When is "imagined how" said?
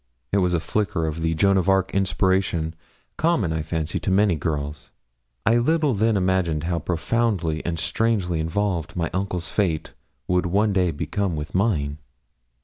6.17-6.79